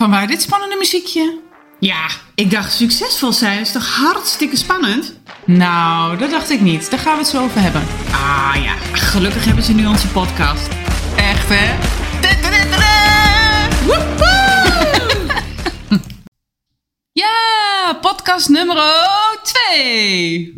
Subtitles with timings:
[0.00, 1.40] Vanwaar dit spannende muziekje?
[1.80, 5.20] Ja, ik dacht succesvol zijn is toch hartstikke spannend?
[5.46, 6.90] Nou, dat dacht ik niet.
[6.90, 7.82] Daar gaan we het zo over hebben.
[8.12, 10.68] Ah ja, gelukkig hebben ze nu onze podcast.
[11.16, 11.76] Echt, hè?
[17.22, 18.76] ja, podcast nummer
[19.42, 20.52] 2.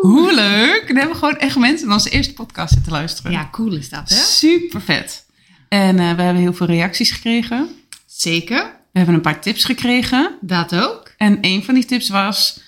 [0.00, 0.84] Hoe leuk.
[0.86, 3.32] Dan hebben we gewoon echt mensen in onze eerste podcast zitten luisteren.
[3.32, 4.16] Ja, cool is dat, hè?
[4.16, 5.26] Super vet.
[5.68, 7.84] En eh, we hebben heel veel reacties gekregen.
[8.16, 8.62] Zeker,
[8.92, 10.38] We hebben een paar tips gekregen.
[10.40, 11.12] dat ook.
[11.16, 12.60] En een van die tips was: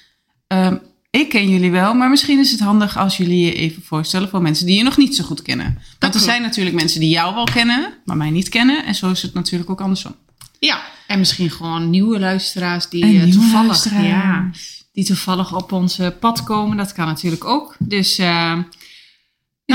[0.47, 0.77] ehm,
[1.11, 4.43] Ik ken jullie wel, maar misschien is het handig als jullie je even voorstellen voor
[4.43, 5.79] mensen die je nog niet zo goed kennen.
[5.99, 8.85] Want er zijn natuurlijk mensen die jou wel kennen, maar mij niet kennen.
[8.85, 10.15] En zo is het natuurlijk ook andersom.
[10.59, 14.07] Ja, en misschien gewoon nieuwe luisteraars die eh, nieuwe toevallig, luisteraars.
[14.07, 14.51] Ja,
[14.93, 16.77] die toevallig op ons eh, pad komen.
[16.77, 17.77] Dat kan natuurlijk ook.
[17.79, 18.59] Dus, eh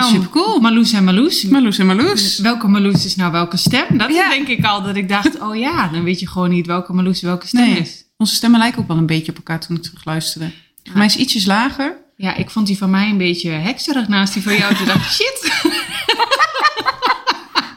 [0.02, 0.59] nou, supercool.
[0.59, 1.43] Marloes en Marloes.
[1.43, 2.39] Marloes en Marloes.
[2.39, 3.97] Welke Marloes is nou welke stem?
[3.97, 4.29] Dat Ja.
[4.29, 7.21] denk ik al dat ik dacht, oh ja, dan weet je gewoon niet welke Marloes
[7.21, 8.03] welke stem Nee, is.
[8.18, 10.51] onze stemmen lijken ook wel een beetje op elkaar toen ik terug luisterde.
[10.84, 11.98] Voor mij is ietsjes lager.
[12.15, 14.76] Ja, ik vond die van mij een beetje hekserig naast die van jou.
[14.76, 15.51] Toen dacht ik, shit.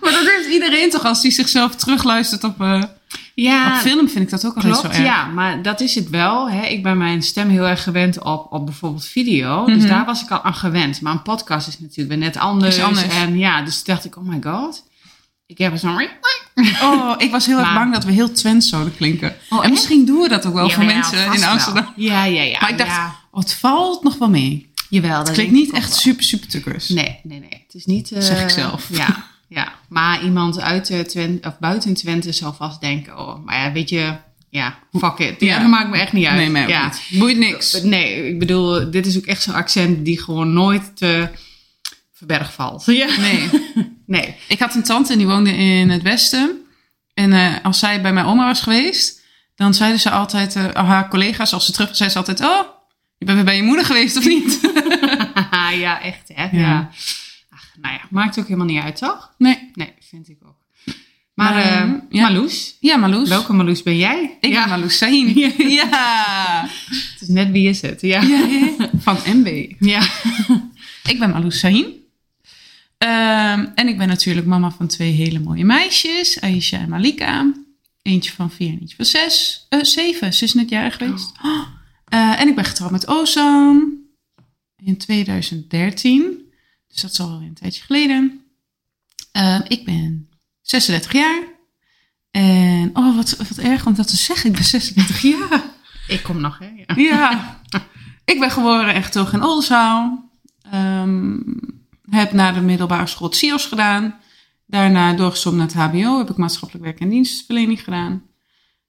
[0.01, 2.83] Maar dat heeft iedereen toch als hij zichzelf terugluistert op, eh,
[3.39, 4.99] Ja, op film, vind ik dat ook al zo erg.
[4.99, 6.51] Ja, maar dat is het wel.
[6.51, 6.67] Hè.
[6.67, 9.65] Ik ben mijn stem heel erg gewend op, op bijvoorbeeld video.
[9.67, 9.87] Dus Mhm.
[9.89, 11.01] daar was ik al aan gewend.
[11.01, 12.77] Maar een podcast is natuurlijk weer net anders.
[12.77, 13.07] Is anders.
[13.09, 14.85] En ja, dus toen dacht ik, oh my god.
[15.47, 16.09] Ik heb zo'n...
[16.83, 19.37] Oh, ik was heel erg bang dat we heel Twents zouden klinken.
[19.51, 21.49] Oh, en misschien doen we dat ook wel voor mensen in wel.
[21.49, 21.93] Amsterdam.
[21.97, 22.59] Ja, ja, ja.
[22.61, 23.15] Maar ik dacht, ja.
[23.31, 24.71] oh, het valt nog wel mee.
[24.91, 25.99] Jawel, dat Het klinkt niet echt wel.
[25.99, 26.89] super, super tukkers.
[26.89, 27.63] Nee, nee, nee.
[27.67, 28.13] Het is niet...
[28.13, 28.87] eh, Zeg ik zelf.
[28.93, 29.73] Ja, ja.
[29.89, 33.19] Maar iemand uit eh, Twente, of buiten Twente zal vast denken...
[33.19, 34.17] Oh, maar ja, weet je...
[34.51, 35.41] Ja, fuck it.
[35.41, 35.59] Ja, Ja.
[35.59, 36.37] dat maakt me echt niet uit.
[36.37, 36.85] Nee, mij ook ja.
[36.85, 37.19] niet.
[37.19, 37.83] Boeit niks.
[37.83, 41.29] Nee, ik bedoel, dit is ook echt zo'n accent die gewoon nooit te
[42.13, 42.85] verberg valt.
[42.85, 43.09] Ja.
[43.19, 43.49] Nee.
[44.07, 44.35] Nee.
[44.49, 46.65] Ik had een tante en die woonde in het westen.
[47.15, 49.21] En eh, als zij bij mijn oma was geweest,
[49.55, 52.63] dan zeiden ze altijd, eh, haar collega's, als ze terug was, zei ze altijd, oh,
[53.19, 54.61] je bent weer bij je moeder geweest of niet?
[55.85, 56.43] ja, echt hè.
[56.45, 56.59] Ja.
[56.59, 56.91] Ja.
[57.81, 59.35] Nou ja, maakt ook helemaal niet uit, toch?
[59.39, 59.71] nee.
[59.75, 60.55] Nee, vind ik ook.
[61.35, 62.21] Maar, Maar, eh, ja.
[62.23, 63.29] Marloes, Ja, Marloes.
[63.29, 64.37] welke Marloes ben jij?
[64.41, 64.61] Ik ja.
[64.61, 65.33] ben Marloes Sahin.
[65.39, 65.53] Ja.
[65.59, 66.69] ja.
[67.13, 68.01] Het is net wie is het?
[68.01, 68.23] Ja.
[69.07, 69.73] Van MB.
[69.79, 70.01] Ja.
[71.11, 72.05] Ik ben Marloes Sahin.
[72.99, 77.53] Ehm, en ik ben natuurlijk mama van twee hele mooie meisjes, Aisha en Malika.
[78.03, 79.67] Eentje van vier en eentje van zes.
[79.69, 81.33] Eh, zeven, ze is net jarig geweest.
[81.45, 81.67] Oh.
[82.05, 83.93] Eh, en ik ben getrouwd met Ozan
[84.85, 86.45] in 2013.
[86.97, 88.41] Dus dat is al wel een tijdje geleden.
[89.33, 90.29] Ehm, ik ben
[90.63, 91.43] 36 jaar.
[92.31, 95.65] En, oh wat, wat erg om dat te zeggen, ik ben 36 jaar.
[96.07, 96.67] Ik kom nog, hè?
[96.67, 96.95] Ja.
[96.97, 97.61] Ja,
[98.25, 100.31] ik ben geboren en getogen in Oldenzaal.
[100.71, 101.39] Ehm,
[102.11, 104.21] heb na de middelbare school het CIO's gedaan.
[104.67, 106.19] Daarna doorgestroomd naar het HBO.
[106.19, 108.23] Heb ik maatschappelijk werk en dienstverlening gedaan.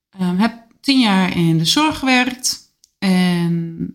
[0.09, 2.59] Ehm, heb tien jaar in de zorg gewerkt.
[2.97, 3.88] En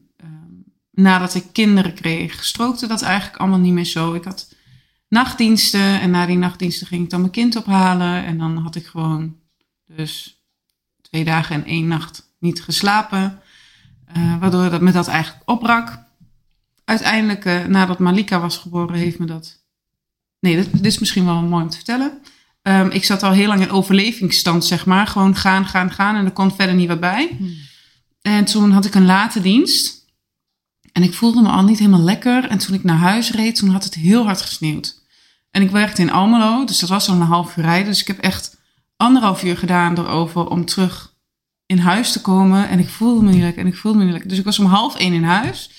[0.93, 4.15] nadat ik kinderen kreeg, strookte dat eigenlijk allemaal niet meer zo.
[4.15, 4.55] Ik had
[5.13, 6.01] nachtdiensten.
[6.01, 8.25] En na die nachtdiensten ging ik dan mijn kind ophalen.
[8.25, 9.37] En dan had ik gewoon
[9.87, 10.43] dus
[11.01, 13.41] twee dagen en één nacht niet geslapen.
[14.07, 15.99] Eh, waardoor dat, me dat eigenlijk opbrak.
[16.85, 19.65] Uiteindelijk, eh, nadat Malika was geboren, heeft me dat.
[20.41, 22.21] Nee, dit, dit is misschien wel mooi om te vertellen.
[22.63, 25.07] Ehm, ik zat al heel lang in overlevingsstand, zeg maar.
[25.07, 26.17] Gewoon gaan, gaan, gaan.
[26.17, 27.39] En er kon verder niet wat bij.
[28.23, 30.02] En toen had ik een late dienst.
[30.93, 32.49] En ik voelde me al niet helemaal lekker.
[32.49, 35.01] En toen ik naar huis reed, toen had het heel hard gesneeuwd.
[35.51, 37.87] En ik werkte in Almelo, dus dat was al een half uur rijden.
[37.87, 38.57] Dus ik heb echt
[38.97, 41.15] anderhalf uur gedaan erover om terug
[41.67, 42.69] in huis te komen.
[42.69, 44.31] En ik voelde me niet lekker en ik voelde me niet lekker.
[44.31, 45.71] Dus ik was om half één in huis.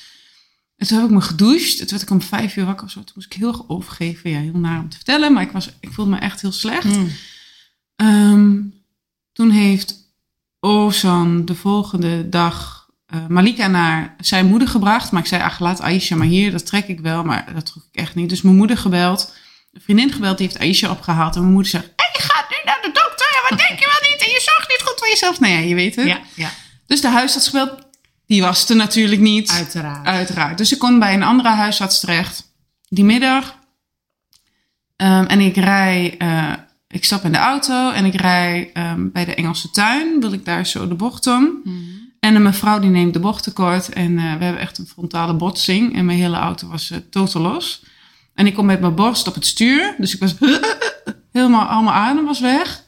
[0.75, 1.78] En toen heb ik me gedoucht.
[1.78, 3.03] Toen werd ik om vijf uur wakker of zo.
[3.03, 4.30] Toen moest ik heel erg overgeven.
[4.30, 5.34] Ja, heel naar om te vertellen.
[5.34, 6.84] Maar ik, was, ik voelde me echt heel slecht.
[6.84, 7.09] Mm.
[7.95, 8.62] Ehm,
[9.34, 9.95] toen heeft
[10.59, 12.82] Ozan de volgende dag
[13.13, 15.12] eh, Malika naar zijn moeder gebracht.
[15.12, 16.51] Maar ik zei, ach, laat Aisha maar hier.
[16.51, 18.29] Dat trek ik wel, maar dat trok ik echt niet.
[18.29, 19.34] Dus mijn moeder gebeld.
[19.74, 21.36] Een vriendin gebeld, die heeft Aisha opgehaald.
[21.36, 23.45] En mijn moeder zegt, en je gaat nu naar de dokter.
[23.50, 24.21] Wat denk je wel niet?
[24.21, 25.39] En je zorgt niet goed voor jezelf.
[25.39, 26.06] Nou ja, je weet het.
[26.06, 26.50] Ja, ja,
[26.88, 27.71] Dus de huisarts gebeld.
[28.25, 29.51] Die was er natuurlijk niet.
[29.51, 30.06] uiteraard.
[30.06, 30.57] Uiteraard.
[30.57, 32.44] Dus ik kon bij een andere huisarts terecht.
[32.89, 33.56] Die middag.
[34.95, 36.54] Ehm, en ik rij, eh,
[36.88, 40.19] ik stap in de auto en ik rij ehm, bij de Engelse tuin.
[40.19, 41.62] Wil ik daar zo de bocht om.
[41.63, 41.75] Mhm.
[42.24, 43.90] En een mevrouw die neemt de bocht tekort.
[43.90, 45.96] En eh, we hebben echt een frontale botsing.
[45.96, 47.84] En mijn hele auto was eh, totaal los.
[48.34, 49.96] En ik kom met mijn borst op het stuur.
[49.98, 50.36] Dus ik was
[51.31, 52.84] helemaal, al mijn adem was weg.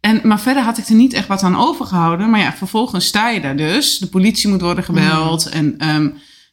[0.00, 2.30] En, maar verder had ik er niet echt wat aan overgehouden.
[2.30, 3.98] Maar ja, vervolgens sta je daar dus.
[3.98, 5.48] De politie moet worden gebeld.
[5.48, 6.08] En ehm,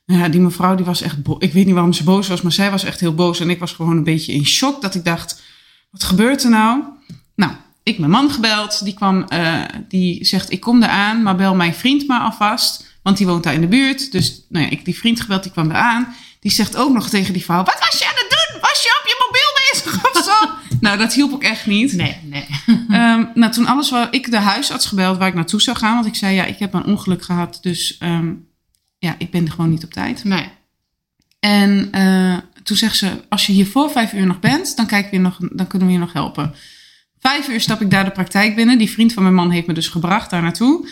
[0.05, 1.15] ja, die mevrouw die was echt...
[1.37, 3.39] Ik weet niet waarom ze boos was, maar zij was echt heel boos.
[3.39, 4.81] En ik was gewoon een beetje in shock.
[4.81, 5.41] Dat ik dacht,
[5.91, 6.83] wat gebeurt er nou?
[7.35, 7.51] Nou,
[7.87, 8.83] ik mijn man gebeld.
[8.83, 12.85] Die kwam, eh, die zegt, ik kom eraan, maar bel mijn vriend maar alvast.
[13.03, 14.11] Want die woont daar in de buurt.
[14.11, 16.15] Dus nou ja, ik die vriend gebeld, die kwam eraan.
[16.39, 18.61] Die zegt ook nog tegen die vrouw, wat was je aan het doen?
[18.61, 20.49] Was je op je mobiel bezig of zo?
[20.85, 21.93] nou, dat hielp ook echt niet.
[21.93, 22.45] Nee, nee.
[22.89, 25.93] Ehm, nou, toen alles was, ik de huisarts gebeld waar ik naartoe zou gaan.
[25.93, 27.57] Want ik zei, ja, ik heb een ongeluk gehad.
[27.61, 28.33] Dus ehm,
[28.99, 30.23] ja, ik ben er gewoon niet op tijd.
[30.23, 30.49] Nee.
[31.39, 35.11] En eh, toen zegt ze, als je hier voor vijf uur nog bent, dan, kijken
[35.11, 36.55] we nog, dan kunnen we je nog helpen.
[37.19, 38.77] Vijf uur stap ik daar de praktijk binnen.
[38.77, 40.89] Die vriend van mijn man heeft me dus gebracht daar naartoe.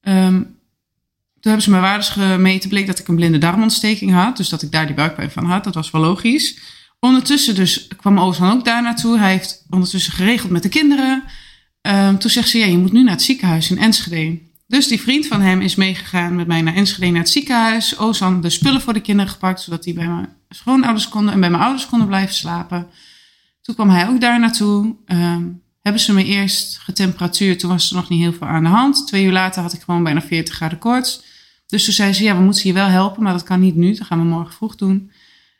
[0.00, 2.68] Ehm, toen hebben ze mijn waardes gemeten.
[2.68, 4.36] Bleek dat ik een blinde darmontsteking had.
[4.36, 5.64] Dus dat ik daar die buikpijn van had.
[5.64, 6.58] Dat was wel logisch.
[7.00, 9.18] Ondertussen dus kwam Ozan ook daar naartoe.
[9.18, 11.22] Hij heeft ondertussen geregeld met de kinderen.
[11.80, 14.38] Ehm, toen zegt ze, je moet nu naar het ziekenhuis in Enschede.
[14.66, 17.98] Dus die vriend van hem is meegegaan met mij naar Enschede naar het ziekenhuis.
[17.98, 21.50] Ozan de spullen voor de kinderen gepakt, zodat die bij mijn schoonouders konden en bij
[21.50, 22.86] mijn ouders konden blijven slapen.
[23.64, 24.94] Toen kwam hij ook daar naartoe.
[25.06, 25.42] Ehm,
[25.82, 29.06] hebben ze me eerst getemperatuurd, toen was er nog niet heel veel aan de hand.
[29.06, 31.24] Twee uur later had ik gewoon bijna 40 graden koorts.
[31.66, 33.94] Dus toen zei ze, ja, we moeten je wel helpen, maar dat kan niet nu.
[33.94, 35.10] Dat gaan we morgen vroeg doen.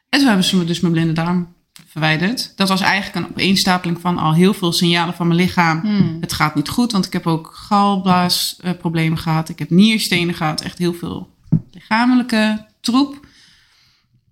[0.08, 1.54] En toen hebben ze me dus mijn blinde darm
[1.86, 2.52] verwijderd.
[2.56, 5.80] Dat was eigenlijk een opeenstapeling van al heel veel signalen van mijn lichaam.
[5.80, 6.16] Hmm.
[6.20, 9.48] Het gaat niet goed, want ik heb ook galblaasproblemen gehad.
[9.48, 11.36] Ik heb nierstenen gehad, echt heel veel
[11.70, 13.26] lichamelijke troep.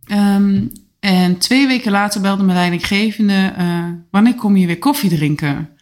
[0.05, 0.67] Ehm,
[1.03, 5.77] en twee weken later belde mijn leidinggevende, eh, wanneer kom je weer koffie drinken?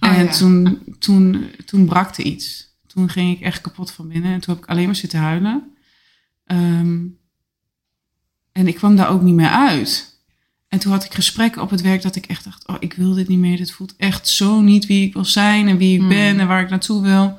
[0.00, 0.30] Oh, en ja.
[0.30, 2.74] toen, toen, toen brak er iets.
[2.86, 4.32] Toen ging ik echt kapot van binnen.
[4.32, 5.74] En toen heb ik alleen maar zitten huilen.
[6.46, 6.98] Ehm,
[8.52, 10.20] en ik kwam daar ook niet meer uit.
[10.68, 12.66] En toen had ik gesprekken op het werk dat ik echt dacht...
[12.66, 13.56] oh, ik wil dit niet meer.
[13.56, 15.68] Dit voelt echt zo niet wie ik wil zijn...
[15.68, 16.08] en wie ik Hmm.
[16.08, 17.38] ben en waar ik naartoe wil.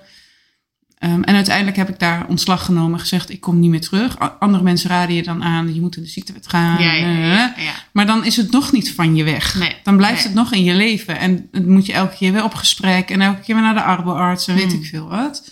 [1.01, 2.99] Ehm, en uiteindelijk heb ik daar ontslag genomen.
[2.99, 4.39] Gezegd, ik kom niet meer terug.
[4.39, 5.73] Andere mensen raden je dan aan...
[5.73, 6.81] je moet in de ziektewet gaan.
[6.83, 7.71] Ja, ja, ja, ja.
[7.91, 9.55] Maar dan is het nog niet van je weg.
[9.59, 10.23] Nee, Dan blijft nee.
[10.25, 11.17] het nog in je leven.
[11.19, 13.09] En dan moet je elke keer weer op gesprek.
[13.09, 14.47] En elke keer weer naar de arboarts.
[14.47, 14.81] En weet Hmm.
[14.81, 15.51] ik veel wat.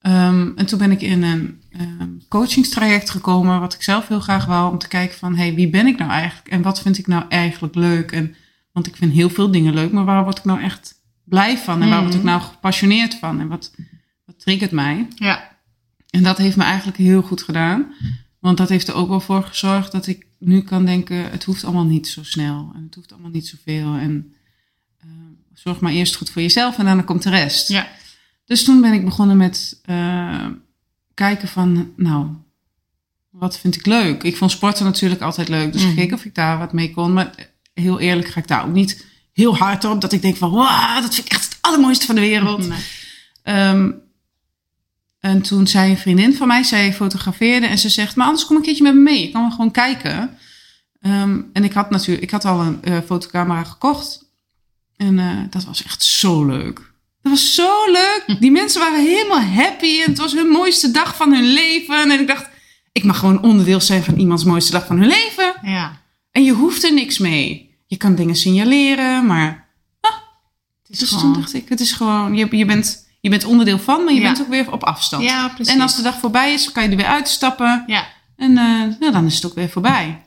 [0.00, 3.60] Ehm, en toen ben ik in een ehm, coachingstraject gekomen.
[3.60, 4.72] Wat ik zelf heel graag wou.
[4.72, 6.48] Om te kijken van, hey, wie ben ik nou eigenlijk?
[6.48, 8.12] En wat vind ik nou eigenlijk leuk?
[8.12, 8.34] En,
[8.72, 9.92] want ik vind heel veel dingen leuk.
[9.92, 10.94] Maar waar word ik nou echt
[11.24, 11.82] blij van?
[11.82, 12.28] En waar word ik Hmm.
[12.28, 13.40] nou gepassioneerd van?
[13.40, 13.70] En wat
[14.38, 15.06] triggert mij?
[15.14, 15.56] Ja.
[16.10, 17.94] En dat heeft me eigenlijk heel goed gedaan.
[18.38, 21.64] Want dat heeft er ook wel voor gezorgd dat ik nu kan denken: het hoeft
[21.64, 22.72] allemaal niet zo snel.
[22.74, 23.94] En het hoeft allemaal niet zoveel.
[23.94, 24.34] En
[25.00, 25.08] eh,
[25.54, 27.68] zorg maar eerst goed voor jezelf en daarna komt de rest.
[27.68, 27.88] Ja.
[28.44, 30.46] Dus toen ben ik begonnen met eh,
[31.14, 32.26] kijken van, nou,
[33.30, 34.22] wat vind ik leuk?
[34.22, 35.72] Ik vond sporten natuurlijk altijd leuk.
[35.72, 35.90] Dus Mhm.
[35.90, 37.12] ik keek of ik daar wat mee kon.
[37.12, 37.34] Maar
[37.74, 40.00] heel eerlijk ga ik daar ook niet heel hard op.
[40.00, 42.68] Dat ik denk van, wow, dat vind ik echt het allermooiste van de wereld.
[42.68, 42.78] Nee.
[43.42, 43.90] Ehm,
[45.20, 48.56] en toen zei een vriendin van mij, zij fotografeerde en ze zegt, maar anders kom
[48.56, 49.20] een keertje met me mee.
[49.20, 50.38] Je kan wel gewoon kijken.
[51.00, 54.26] Ehm, en ik had natuurlijk, ik had al een eh, fotocamera gekocht.
[54.96, 56.92] En eh, dat was echt zo leuk.
[57.22, 58.24] Dat was zo leuk.
[58.40, 62.10] Die mensen waren helemaal happy en het was hun mooiste dag van hun leven.
[62.10, 62.48] En ik dacht,
[62.92, 65.54] ik mag gewoon onderdeel zijn van iemands mooiste dag van hun leven.
[65.62, 66.00] Ja.
[66.32, 67.76] En je hoeft er niks mee.
[67.86, 69.68] Je kan dingen signaleren, maar
[70.82, 71.32] Het is dus gewoon...
[71.32, 74.20] toen dacht ik, het is gewoon, je, je, bent, je bent onderdeel van, maar je
[74.20, 74.26] Ja.
[74.26, 75.22] bent ook weer op afstand.
[75.24, 75.74] Ja, precies.
[75.74, 77.84] en als de dag voorbij is, kan je er weer uitstappen.
[77.86, 78.06] Ja.
[78.36, 80.22] En eh, nou, dan is het ook weer voorbij.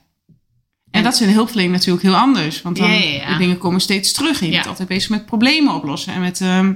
[0.91, 2.61] En dat is in de hulpverlening natuurlijk heel anders.
[2.61, 3.27] Want dan, Ja, ja, ja.
[3.27, 4.39] die dingen komen steeds terug.
[4.41, 6.13] En je bent altijd bezig met problemen oplossen.
[6.13, 6.73] En met ehm,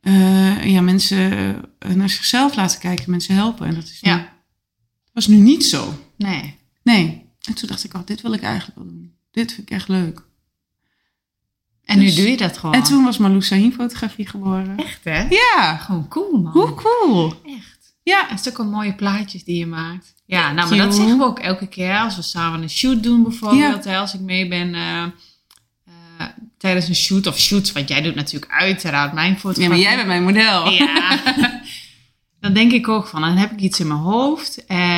[0.00, 1.30] eh, ja, mensen
[1.78, 3.10] eh, naar zichzelf laten kijken.
[3.10, 3.66] Mensen helpen.
[3.66, 4.20] En dat, is nu,
[5.12, 5.94] was nu niet zo.
[6.16, 6.56] Nee.
[6.82, 7.24] Nee.
[7.48, 9.14] En toen dacht ik, oh, dit wil ik eigenlijk wel doen.
[9.30, 10.22] Dit vind ik echt leuk.
[11.86, 12.74] En nu Dus- doe je dat gewoon.
[12.74, 14.76] En toen was Malou Sahin fotografie geboren.
[14.76, 15.26] Echt, hè?
[15.28, 15.76] Ja.
[15.76, 16.52] Gewoon cool, man.
[16.52, 17.34] Hoe cool.
[17.44, 17.94] Echt.
[18.02, 18.30] Ja.
[18.30, 20.14] En stukken mooie plaatjes die je maakt.
[20.26, 21.98] Ja, nou, maar dat zeggen we ook elke keer.
[21.98, 23.84] Als we samen een shoot doen bijvoorbeeld.
[23.84, 26.26] Hè, als ik mee ben eh, eh,
[26.58, 27.26] tijdens een shoot.
[27.26, 29.62] Of shoots, want jij doet natuurlijk uiteraard mijn fotografie.
[29.62, 30.70] Ja, maar jij bent mijn model.
[30.70, 31.22] Ja.
[32.40, 34.64] dan denk ik ook van, dan heb ik iets in mijn hoofd.
[34.66, 34.95] En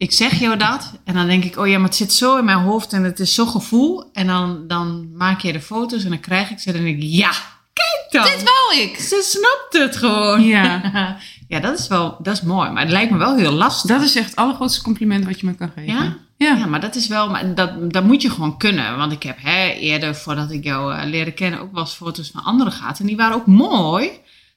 [0.00, 0.92] ik zeg jou dat.
[1.04, 2.92] En dan denk ik, oh ja, maar het zit zo in mijn hoofd.
[2.92, 4.10] En het is zo gevoel.
[4.12, 6.68] En dan, dan maak je de foto's en dan krijg ik ze.
[6.68, 7.30] En dan denk ik, ja,
[7.72, 8.24] kijk dan.
[8.24, 8.96] Dit wou ik.
[8.96, 10.42] Ze snapt het gewoon.
[10.42, 10.82] Ja.
[11.48, 12.70] ja, dat is wel dat is mooi.
[12.70, 13.90] Maar het lijkt me wel heel lastig.
[13.90, 15.92] Dat is echt het allergrootste compliment wat je me kan geven.
[15.92, 16.16] Ja?
[16.36, 16.56] Ja.
[16.56, 18.96] Ja, maar dat is wel, maar dat, dat moet je gewoon kunnen.
[18.96, 22.30] Want ik heb hè, eerder, voordat ik jou eh, leerde kennen, ook wel eens foto's
[22.30, 22.98] van anderen gehad.
[22.98, 24.10] En die waren ook mooi.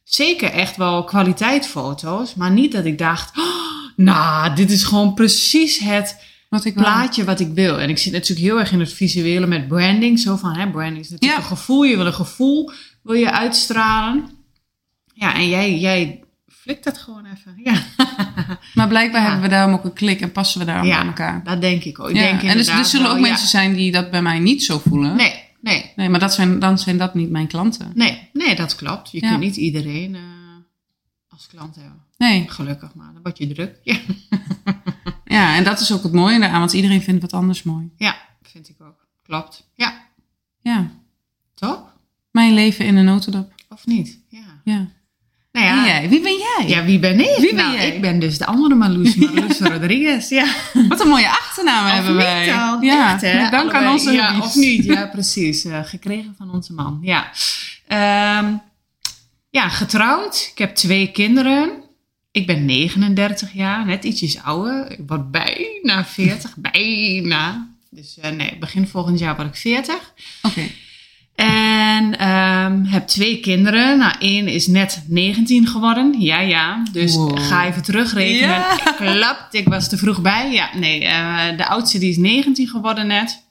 [0.04, 2.36] Zeker echt wel kwaliteitsfoto's.
[2.36, 6.84] Maar niet dat ik dacht, oh, nou, dit is gewoon precies het Wat ik wel-
[6.84, 7.80] plaatje wat ik wil.
[7.80, 10.20] En ik zit natuurlijk heel erg in het visuele met branding.
[10.20, 11.46] Zo van, hè, branding is natuurlijk Ja.
[11.50, 11.84] een gevoel.
[11.84, 12.72] Je wil een gevoel,
[13.04, 14.30] wil je uitstralen.
[15.14, 17.56] Ja, en jij, jij flikt dat gewoon even.
[17.64, 17.82] Ja,
[18.74, 19.26] Maar blijkbaar Ja.
[19.30, 20.98] hebben we daarom ook een klik en passen we daarom Ja.
[20.98, 21.44] bij elkaar.
[21.44, 22.10] dat denk ik ook.
[22.10, 22.22] Ik ja.
[22.22, 24.82] denk en dus er zullen ook wel, mensen zijn die dat bij mij niet zo
[24.88, 25.16] voelen.
[25.16, 25.92] Nee, nee.
[25.96, 27.92] Nee, maar dat zijn, dan zijn dat niet mijn klanten.
[27.96, 29.12] Nee, nee, dat klopt.
[29.12, 30.22] Je kunt niet iedereen eh,
[31.30, 32.02] als klant hebben.
[32.28, 32.46] Nee.
[32.50, 33.78] Gelukkig maar, dan word je druk.
[33.84, 33.98] Ja.
[35.26, 37.90] Ja, en dat is ook het mooie eraan, want iedereen vindt wat anders mooi.
[37.98, 39.06] ja, vind ik ook.
[39.24, 39.68] Klopt.
[39.76, 39.94] Ja,
[40.62, 40.92] Ja.
[41.56, 41.84] toch?
[42.32, 43.52] Mijn leven in een notendop.
[43.70, 44.20] Of niet?
[44.28, 44.40] Ja.
[44.64, 44.88] Ja.
[45.52, 46.10] Nou ja, jij?
[46.10, 46.68] Wie ben jij?
[46.68, 47.38] ja wie ben ik?
[47.38, 47.92] Wie ben Nou, jij?
[47.96, 50.30] Ik ben dus de andere Marloes, Marloes Rodriguez.
[50.30, 50.46] Ja.
[50.88, 52.40] Wat een mooie achternaam hebben wij.
[52.40, 52.92] niet?
[52.92, 53.42] Ja, Echt, hè?
[53.42, 54.84] met dank aan onze Ja, of niet?
[54.84, 55.66] Ja, precies.
[55.66, 57.00] Eh, gekregen van onze man.
[57.02, 57.32] Ja.
[57.88, 58.54] Ehm,
[59.50, 60.50] ja, getrouwd.
[60.52, 61.83] Ik heb twee kinderen.
[62.34, 64.92] Ik ben 39 jaar, net ietsjes ouder.
[64.92, 66.54] Ik word bijna 40.
[66.72, 67.70] bijna.
[67.90, 70.14] Dus eh, nee, begin volgend jaar word ik 40.
[70.42, 70.62] Oké.
[71.36, 73.98] En ehm, heb twee kinderen.
[73.98, 76.22] Nou, één is net 19 geworden.
[76.22, 76.84] Ja, ja.
[76.92, 77.40] Dus Wow.
[77.40, 78.50] ga even terugrekenen.
[78.50, 78.78] Ja.
[78.98, 80.52] Klopt, ik was te vroeg bij.
[80.52, 81.06] Ja, nee.
[81.06, 83.44] eh, de oudste die is 19 geworden net.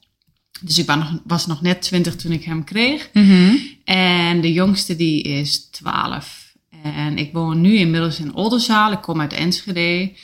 [0.61, 3.09] Dus ik was nog, was nog net 20 toen ik hem kreeg.
[3.13, 3.55] Mhm.
[3.85, 6.42] En de jongste die is 12.
[6.83, 8.93] En ik woon nu inmiddels in Oldenzaal.
[8.93, 10.17] Ik kom uit Enschede.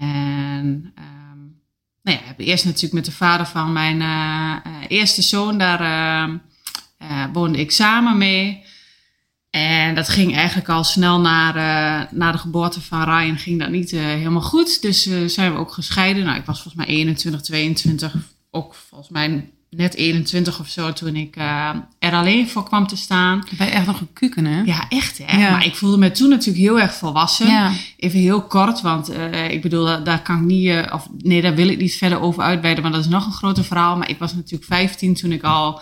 [0.00, 1.38] En ehm,
[2.02, 5.80] nou ja, heb eerst natuurlijk met de vader van mijn eh, eh, eerste zoon, daar
[6.98, 8.62] eh, woonde ik samen mee.
[9.52, 14.42] En dat ging eigenlijk al snel na, de geboorte van Ryan ging dat niet helemaal
[14.42, 14.82] goed.
[14.82, 16.24] Dus eh, zijn we ook gescheiden.
[16.24, 18.14] Nou, ik was volgens mij 21, 22,
[18.50, 22.96] ook volgens mij net 21 of zo toen ik eh, er alleen voor kwam te
[22.96, 23.44] staan.
[23.56, 24.62] Ben je echt nog een kuken, hè?
[24.62, 25.38] Ja, echt hè.
[25.38, 25.50] Ja.
[25.50, 27.46] Maar ik voelde me toen natuurlijk heel erg volwassen.
[27.46, 27.72] Ja.
[27.96, 31.42] Even heel kort, want eh, ik bedoel, daar, daar kan ik niet, eh, of nee,
[31.42, 33.96] daar wil ik niet verder over uitweiden, want dat is nog een groter verhaal.
[33.96, 35.80] Maar ik was natuurlijk 15 toen ik al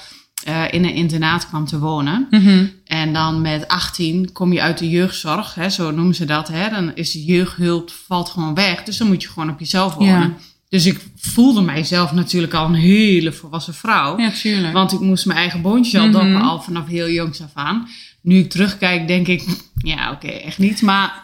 [0.71, 2.27] in een internaat kwam te wonen.
[2.31, 2.67] Mhm.
[2.85, 6.49] En dan met 18 kom je uit de jeugdzorg, hè, zo noemen ze dat.
[6.49, 6.71] Hè.
[6.71, 8.83] Dan is de jeugdhulp, valt gewoon weg.
[8.83, 10.21] Dus dan moet je gewoon op jezelf wonen.
[10.21, 10.35] Ja.
[10.71, 14.19] Dus ik voelde mijzelf natuurlijk al een hele volwassen vrouw.
[14.19, 14.73] Ja, tuurlijk.
[14.73, 17.89] Want ik moest mijn eigen boontje al doppen, al vanaf heel jongs af aan.
[18.21, 20.83] Nu ik terugkijk, denk ik, ja, oké, echt niet.
[20.83, 21.23] Maar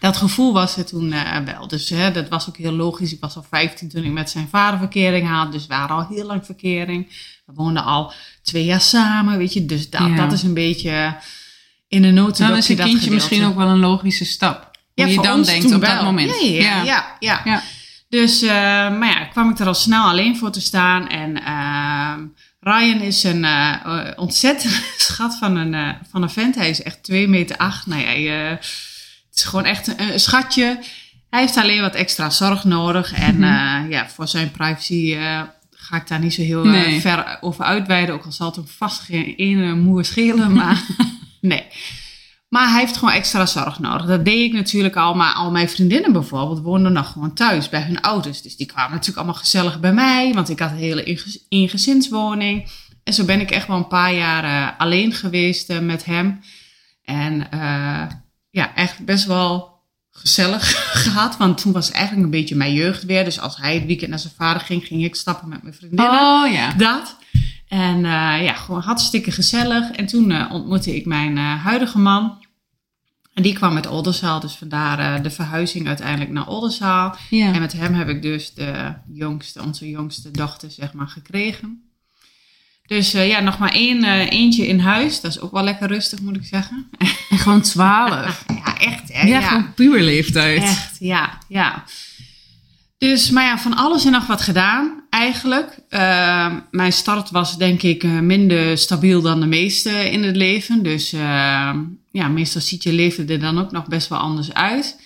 [0.00, 1.68] dat gevoel was er toen eh, wel.
[1.68, 3.12] Dus hè, dat was ook heel logisch.
[3.12, 5.52] Ik was al 15 toen ik met zijn vader verkering had.
[5.52, 7.08] Dus we waren al heel lang verkering.
[7.46, 8.12] We woonden al
[8.42, 9.66] twee jaar samen, weet je.
[9.66, 10.16] Dus dat, Ja.
[10.16, 11.16] dat is een beetje
[11.88, 13.14] in een notendopje dan is een kindje gedeelte.
[13.14, 14.70] misschien ook wel een logische stap.
[14.94, 16.40] Hoe je dan denkt op dat moment.
[16.40, 17.16] Ja, ja, ja.
[17.20, 17.62] ja, Ja.
[18.08, 18.48] Dus, eh,
[18.98, 21.08] maar ja, kwam ik er al snel alleen voor te staan.
[21.08, 22.20] En ehm,
[22.60, 26.54] Ryan is een eh, eh, ontzettend schat van een, van een vent.
[26.54, 27.86] Hij is echt 2 meter acht.
[27.86, 30.78] Nou ja, het is gewoon echt een, een schatje.
[31.30, 33.12] Hij heeft alleen wat extra zorg nodig.
[33.12, 33.90] En Mhm.
[33.90, 35.16] ja, voor zijn privacy
[35.70, 37.00] ga ik daar niet zo heel Nee.
[37.00, 38.14] ver over uitweiden.
[38.14, 40.52] Ook al zal het hem vast geen ene moer schelen.
[40.52, 40.82] Maar
[41.40, 41.66] nee.
[42.48, 44.06] Maar hij heeft gewoon extra zorg nodig.
[44.06, 45.14] Dat deed ik natuurlijk al.
[45.14, 48.42] Maar al mijn vriendinnen bijvoorbeeld woonden nog gewoon thuis bij hun ouders.
[48.42, 50.34] Dus die kwamen natuurlijk allemaal gezellig bij mij.
[50.34, 52.68] Want ik had een hele ingez- ingezinswoning.
[53.04, 56.40] En zo ben ik echt wel een paar jaar alleen geweest eh, met hem.
[57.02, 58.06] En eh,
[58.50, 59.76] ja, echt best wel
[60.10, 60.70] gezellig
[61.04, 61.36] gehad.
[61.36, 63.24] Want toen was eigenlijk een beetje mijn jeugd weer.
[63.24, 66.10] Dus als hij het weekend naar zijn vader ging, ging ik stappen met mijn vriendinnen.
[66.10, 66.72] Oh ja.
[66.72, 67.16] Dat.
[67.68, 69.90] En eh, ja, gewoon hartstikke gezellig.
[69.90, 72.46] En toen eh, ontmoette ik mijn eh, huidige man.
[73.34, 77.16] En die kwam uit Oldenzaal, dus vandaar de verhuizing uiteindelijk naar Oldenzaal.
[77.30, 77.52] ja.
[77.52, 81.82] En met hem heb ik dus de jongste, onze jongste dochter, zeg maar, gekregen.
[82.86, 85.20] Dus ja, nog maar één, eentje in huis.
[85.20, 86.86] Dat is ook wel lekker rustig, moet ik zeggen.
[87.30, 88.44] En gewoon twaalf.
[88.64, 89.26] ja, echt hè.
[89.26, 90.62] Ja, gewoon puur leeftijd.
[90.62, 91.84] Echt, ja, ja.
[92.98, 95.78] Dus, maar ja, van alles en nog wat gedaan, eigenlijk.
[95.88, 100.82] Ehm, mijn start was denk ik eh, minder stabiel dan de meeste in het leven.
[100.82, 101.78] Dus ehm,
[102.10, 105.00] ja, meestal ziet je leven er dan ook nog best wel anders uit.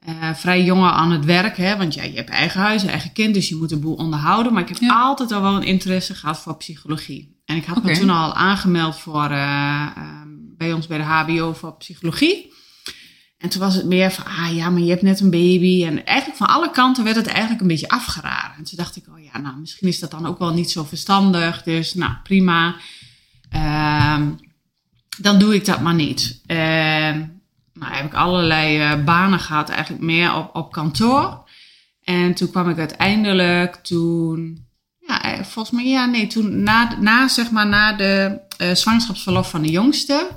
[0.00, 3.34] Eh, vrij jongen aan het werk, hè, want ja, je hebt eigen huis, eigen kind,
[3.34, 4.52] dus je moet een boel onderhouden.
[4.52, 5.00] Maar ik heb Ja.
[5.02, 7.38] altijd al wel een interesse gehad voor psychologie.
[7.44, 11.52] En ik had me toen al aangemeld voor, eh, ehm, bij ons bij de HBO
[11.52, 12.52] voor psychologie.
[13.40, 15.84] En toen was het meer van, ah ja, maar je hebt net een baby.
[15.84, 18.56] En eigenlijk van alle kanten werd het eigenlijk een beetje afgeraden.
[18.56, 20.84] En toen dacht ik, oh ja, nou, misschien is dat dan ook wel niet zo
[20.84, 21.62] verstandig.
[21.62, 22.76] Dus, nou, prima.
[23.50, 24.28] Ehm,
[25.18, 26.40] dan doe ik dat maar niet.
[26.46, 27.42] En
[27.74, 31.48] nou, heb ik allerlei eh, banen gehad, eigenlijk meer op, op kantoor.
[32.02, 34.66] En toen kwam ik uiteindelijk toen,
[34.98, 39.50] ja, eh, volgens mij, ja, nee, toen na, na zeg maar, na de eh, zwangerschapsverlof
[39.50, 40.28] van de jongste,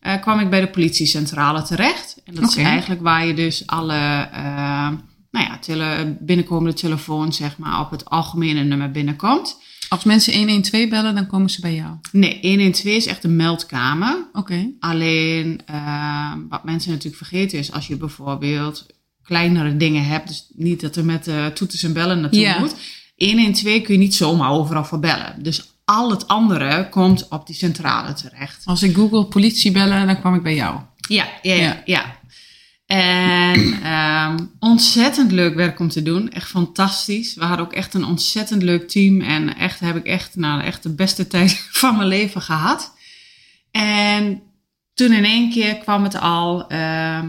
[0.00, 2.16] eh, kwam ik bij de politiecentrale terecht.
[2.24, 4.88] En dat is eigenlijk waar je dus alle, eh,
[5.30, 9.56] nou ja, tele, binnenkomende telefoons, zeg maar, op het algemene nummer binnenkomt.
[9.88, 11.90] Als mensen 112 bellen, dan komen ze bij jou.
[12.12, 14.28] Nee, 112 is echt een meldkamer.
[14.32, 14.70] Oké.
[14.80, 18.86] Alleen eh, wat mensen natuurlijk vergeten is als je bijvoorbeeld
[19.22, 22.58] kleinere dingen hebt, dus niet dat er met toeters en bellen naartoe Ja.
[22.58, 22.74] moet.
[23.16, 25.42] 112 kun je niet zomaar overal voor bellen.
[25.42, 28.62] Dus al het andere komt op die centrale terecht.
[28.64, 30.80] Als ik Google politie bellen, dan kwam ik bij jou.
[31.08, 31.82] Ja, ja, ja.
[31.84, 32.16] Ja.
[32.86, 36.30] En ehm, ontzettend leuk werk om te doen.
[36.30, 37.34] Echt fantastisch.
[37.34, 39.20] We hadden ook echt een ontzettend leuk team.
[39.20, 42.94] En echt heb ik echt, nou, echt de beste tijd van mijn leven gehad.
[43.70, 44.42] En
[44.94, 47.28] toen in één keer kwam het al, ehm,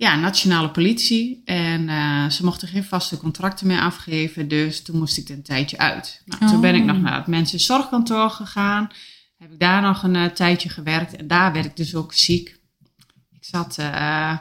[0.00, 1.42] ja, nationale politie.
[1.44, 4.48] En eh, ze mochten geen vaste contracten meer afgeven.
[4.48, 6.22] Dus toen moest ik er een tijdje uit.
[6.24, 6.60] Nou, Toen Oh.
[6.60, 8.88] ben ik nog naar het mensenzorgkantoor gegaan.
[9.38, 11.16] Heb ik daar nog een eh, tijdje gewerkt.
[11.16, 12.58] En daar werd ik dus ook ziek.
[13.32, 14.36] Ik zat eh,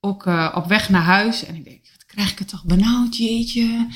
[0.00, 1.44] ook op weg naar huis.
[1.44, 3.86] En ik denk, wat krijg ik het toch benauwd, jeetje.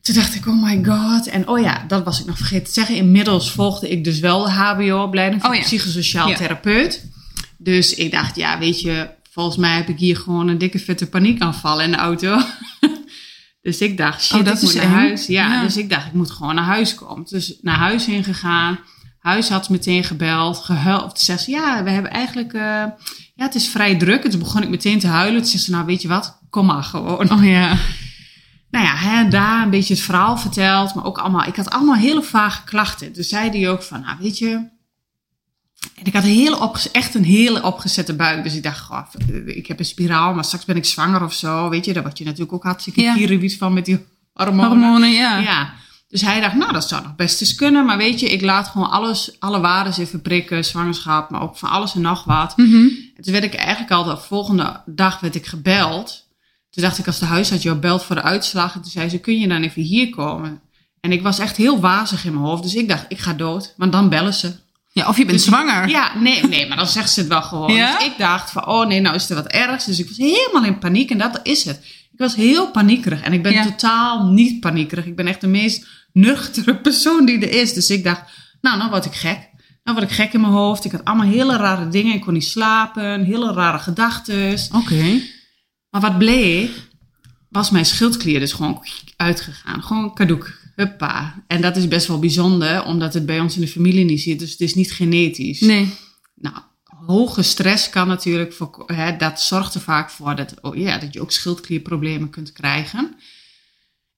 [0.00, 1.26] Toen dacht ik, oh my god.
[1.26, 2.96] En oh ja, dat was ik nog vergeten te zeggen.
[2.96, 5.62] Inmiddels volgde ik dus wel de HBO-opleiding voor Oh ja.
[5.62, 6.36] psychosociaal Ja.
[6.36, 7.04] therapeut.
[7.58, 11.06] Dus ik dacht, ja, weet je, volgens mij heb ik hier gewoon een dikke vette
[11.08, 12.38] paniekaanval in de auto.
[13.62, 14.90] dus ik dacht, shit, Oh, dat ik moet naar eng.
[14.90, 15.26] huis.
[15.26, 15.62] Ja, Ja.
[15.62, 17.24] dus ik dacht, ik moet gewoon naar huis komen.
[17.28, 18.78] Dus naar huis heen gegaan.
[19.18, 21.02] Huisarts meteen gebeld, gehuild.
[21.14, 22.60] Toen zegt ze, ja, we hebben eigenlijk, eh,
[23.34, 24.24] ja, het is vrij druk.
[24.24, 25.40] En toen begon ik meteen te huilen.
[25.42, 27.30] Toen zegt ze, nou, weet je wat, kom maar gewoon.
[27.32, 27.76] Oh ja.
[28.70, 31.94] Nou ja, hè, daar een beetje het verhaal verteld, maar ook allemaal, ik had allemaal
[31.94, 33.12] hele vage klachten.
[33.12, 34.68] Dus zei hij ook van, nou weet je,
[35.94, 38.42] en ik had een hele opge- echt een hele opgezette buik.
[38.42, 39.02] Dus ik dacht, goh,
[39.46, 41.68] ik heb een spiraal, maar straks ben ik zwanger of zo.
[41.68, 43.14] Weet je, daar word je natuurlijk ook hartstikke Ja.
[43.14, 44.66] kierenwiet van met die hormonen.
[44.68, 45.38] Hormonen, ja.
[45.38, 45.72] Ja.
[46.08, 47.84] Dus hij dacht, nou, dat zou nog best eens kunnen.
[47.86, 51.68] Maar weet je, ik laat gewoon alles, alle waardes even prikken, zwangerschap, maar ook van
[51.70, 52.56] alles en nog wat.
[52.56, 52.76] Mhm.
[53.16, 56.28] En toen werd ik eigenlijk al de volgende dag werd ik gebeld.
[56.70, 58.74] Toen dacht ik, als de huisarts jou belt voor de uitslag.
[58.74, 60.60] En toen zei ze, kun je dan even hier komen?
[61.00, 62.62] En ik was echt heel wazig in mijn hoofd.
[62.62, 63.74] Dus ik dacht, ik ga dood.
[63.76, 64.52] Want dan bellen ze.
[65.00, 65.88] Ja, of je bent zwanger.
[65.88, 67.74] Ja, nee, nee, maar dan zegt ze het wel gewoon.
[67.74, 67.96] Ja?
[67.98, 69.84] Dus ik dacht van, oh nee, nou is er wat ergs.
[69.84, 71.76] Dus ik was helemaal in paniek en dat is het.
[72.12, 73.64] Ik was heel paniekerig en ik ben Ja.
[73.64, 75.04] totaal niet paniekerig.
[75.06, 77.72] Ik ben echt de meest nuchtere persoon die er is.
[77.72, 78.22] Dus ik dacht,
[78.60, 79.48] nou, nou word ik gek.
[79.84, 80.84] Nou word ik gek in mijn hoofd.
[80.84, 82.14] Ik had allemaal hele rare dingen.
[82.14, 84.58] Ik kon niet slapen, hele rare gedachten.
[84.74, 85.20] Oké.
[85.90, 86.70] Maar wat bleek,
[87.48, 88.84] was mijn schildklier dus gewoon
[89.16, 89.82] uitgegaan.
[89.82, 90.58] Gewoon kadoek.
[90.80, 91.44] Huppa.
[91.46, 94.38] En dat is best wel bijzonder, omdat het bij ons in de familie niet zit.
[94.38, 95.60] Dus het is niet genetisch.
[95.60, 95.88] Nee.
[96.34, 96.56] Nou,
[97.06, 101.12] hoge stress kan natuurlijk, voor, hè, dat zorgt er vaak voor dat, oh ja, dat
[101.14, 103.16] je ook schildklierproblemen kunt krijgen.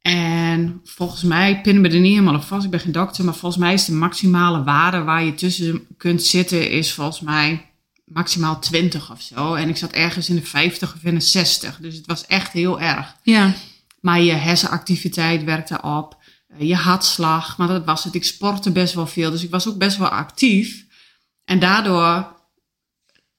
[0.03, 2.65] En volgens mij pinnen we er niet helemaal op vast.
[2.65, 6.23] Ik ben geen dokter, maar volgens mij is de maximale waarde waar je tussen kunt
[6.23, 7.71] zitten, is volgens mij
[8.05, 9.55] maximaal 20 of zo.
[9.55, 11.79] En ik zat ergens in de 50 of in de 60.
[11.81, 13.17] Dus het was echt heel erg.
[13.23, 13.55] Ja.
[14.01, 16.22] Maar je hersenactiviteit werkte op.
[16.59, 18.15] eh, Je hartslag, maar dat was het.
[18.15, 20.85] Ik sportte best wel veel, dus ik was ook best wel actief.
[21.45, 22.41] En daardoor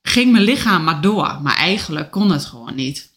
[0.02, 1.40] ging mijn lichaam maar door.
[1.42, 3.12] Maar eigenlijk kon het gewoon niet.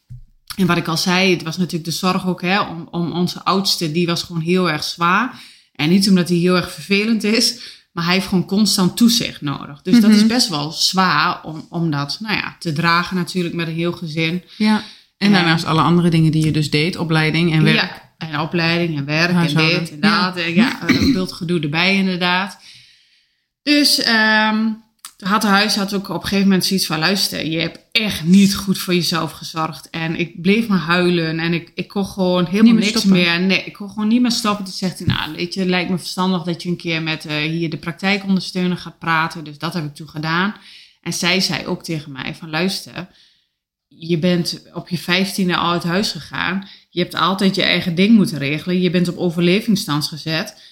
[0.57, 3.45] En wat ik al zei, het was natuurlijk de zorg ook hè, om, om onze
[3.45, 3.93] oudste.
[3.93, 5.41] Die was gewoon heel erg zwaar.
[5.73, 7.61] En niet omdat hij heel erg vervelend is,
[7.93, 9.83] maar hij heeft gewoon constant toezicht nodig.
[9.83, 10.19] Dus dat Mhm.
[10.19, 13.93] is best wel zwaar om, om dat nou ja, te dragen natuurlijk met een heel
[13.93, 14.43] gezin.
[14.57, 14.83] Ja.
[15.17, 17.77] En daarnaast alle andere dingen die je dus deed, opleiding en werk.
[17.77, 19.75] Ja, en opleiding en werk Huishouden.
[19.75, 20.37] en dit en dat.
[20.37, 22.59] Ja, ja een bult gedoe erbij inderdaad.
[23.63, 24.01] Dus
[25.17, 26.99] toen had de huisarts ook op een gegeven moment zoiets van...
[26.99, 29.91] luister, je hebt echt niet goed voor jezelf gezorgd.
[29.91, 33.11] En ik bleef maar huilen en ik, ik kon gewoon helemaal meer niks stoppen.
[33.11, 33.41] meer.
[33.41, 34.65] Nee, ik kon gewoon niet meer stoppen.
[34.65, 37.27] Toen zegt hij, nou weet je, het lijkt me verstandig dat je een keer met
[37.27, 39.45] eh, hier de praktijkondersteuner gaat praten.
[39.45, 40.55] Dus dat heb ik toen gedaan.
[41.01, 43.09] En zij zei ook tegen mij van luister,
[43.89, 46.69] je bent op je vijftiende al uit huis gegaan.
[46.97, 48.81] Je hebt altijd je eigen ding moeten regelen.
[48.81, 50.63] Je bent op overlevingsstand gezet.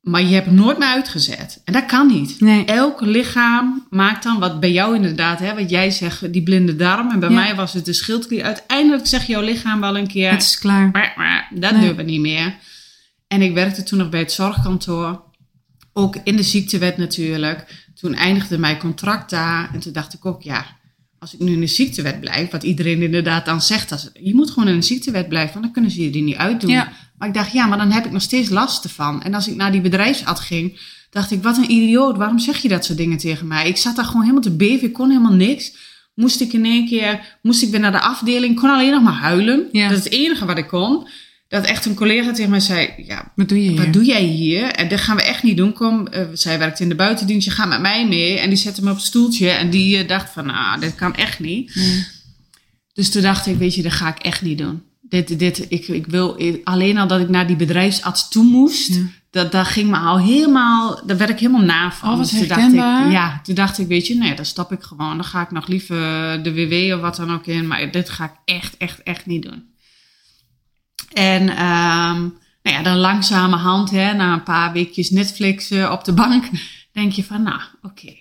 [0.00, 1.60] Maar je hebt nooit meer uitgezet.
[1.64, 2.40] En dat kan niet.
[2.40, 2.64] Nee.
[2.64, 7.10] Elk lichaam maakt dan wat bij jou inderdaad, hè, wat jij zegt, die blinde darm.
[7.10, 7.34] En bij Ja.
[7.34, 8.44] mij was het de schildklier.
[8.44, 10.88] Uiteindelijk zegt jouw lichaam wel een keer, Het is klaar.
[10.88, 11.86] "Mwah, mwah, dat Nee.
[11.86, 12.54] doen we niet meer.
[13.28, 15.22] En ik werkte toen nog bij het zorgkantoor.
[15.92, 17.86] Ook in de ziektewet natuurlijk.
[17.94, 19.70] Toen eindigde mijn contract daar.
[19.74, 20.66] En toen dacht ik ook, ja,
[21.22, 24.50] als ik nu in de ziektewet blijf, wat iedereen inderdaad dan zegt, als, je moet
[24.50, 26.70] gewoon in de ziektewet blijven, want dan kunnen ze je die niet uitdoen.
[26.70, 26.92] Ja.
[27.18, 29.22] Maar ik dacht, ja, maar dan heb ik nog steeds last ervan.
[29.22, 30.80] En als ik naar die bedrijfsarts ging,
[31.10, 33.68] dacht ik, wat een idioot, waarom zeg je dat soort dingen tegen mij?
[33.68, 35.76] Ik zat daar gewoon helemaal te beven, ik kon helemaal niks.
[36.14, 39.02] Moest ik in één keer, moest ik weer naar de afdeling, ik kon alleen nog
[39.02, 39.68] maar huilen.
[39.72, 39.88] Ja.
[39.88, 41.08] Dat is het enige wat ik kon.
[41.52, 43.84] Dat echt een collega tegen mij zei, ja, Wat doe je hier?
[43.84, 44.64] wat doe jij hier?
[44.64, 45.72] En dat gaan we echt niet doen.
[45.72, 48.38] Kom, eh, zij werkt in de buitendienst, je gaat met mij mee.
[48.38, 51.14] En die zette me op een stoeltje en die eh, dacht van, nou, dit kan
[51.14, 51.72] echt niet.
[52.92, 54.82] Dus toen dacht ik, weet je, dat ga ik echt niet doen.
[55.00, 59.00] Dit, dit, ik, ik wil, alleen al dat ik naar die bedrijfsarts toe moest, Ja.
[59.30, 62.10] dat, dat ging me al helemaal, daar werd ik helemaal na van.
[62.12, 62.78] Oh, wat toen dacht ik,
[63.12, 65.16] ja, toen dacht ik, weet je, nee, dan stap ik gewoon.
[65.16, 65.96] Dan ga ik nog liever
[66.42, 67.66] de WW of wat dan ook in.
[67.66, 69.70] Maar dit ga ik echt, echt, echt niet doen.
[71.12, 72.20] En ehm,
[72.62, 76.44] nou ja, dan langzamerhand, hè, na een paar weekjes Netflix eh, op de bank,
[76.92, 78.14] denk je van, nou, oké,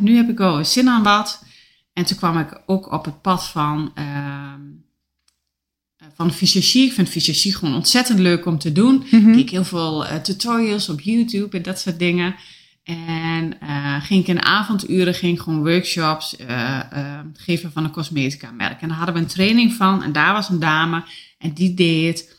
[0.00, 1.44] nu heb ik wel zin aan wat.
[1.92, 4.60] En toen kwam ik ook op het pad van, ehm,
[5.96, 6.86] eh, van fysiologie.
[6.86, 9.06] Ik vind fysiologie gewoon ontzettend leuk om te doen.
[9.10, 9.28] Mhm.
[9.28, 12.34] Ik keek heel veel eh, tutorials op YouTube en dat soort dingen.
[12.88, 18.50] En eh, ging ik in avonduren ging gewoon workshops eh, eh, geven van een cosmetica
[18.50, 18.80] merk.
[18.80, 20.02] En daar hadden we een training van.
[20.02, 21.02] En daar was een dame
[21.38, 22.37] en die deed